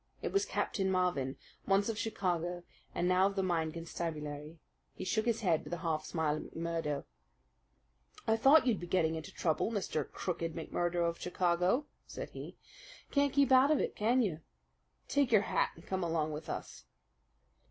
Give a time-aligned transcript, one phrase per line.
[0.23, 2.63] It was Captain Marvin, once of Chicago,
[2.95, 4.57] and now of the Mine Constabulary.
[4.95, 7.03] He shook his head with a half smile at McMurdo.
[8.25, 10.11] "I thought you'd be getting into trouble, Mr.
[10.11, 12.57] Crooked McMurdo of Chicago," said he.
[13.11, 14.39] "Can't keep out of it, can you?
[15.07, 16.85] Take your hat and come along with us."